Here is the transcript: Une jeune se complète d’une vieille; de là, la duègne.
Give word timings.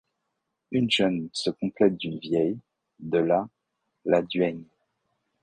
Une 0.71 0.89
jeune 0.89 1.29
se 1.31 1.51
complète 1.51 1.95
d’une 1.97 2.17
vieille; 2.17 2.57
de 2.97 3.19
là, 3.19 3.47
la 4.03 4.23
duègne. 4.23 4.63